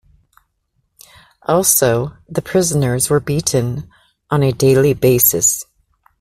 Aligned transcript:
Also, 1.43 2.13
the 2.27 2.41
prisoners 2.41 3.07
were 3.07 3.19
beaten 3.19 3.87
on 4.31 4.41
a 4.41 4.51
daily 4.51 4.95
basis. 4.95 5.63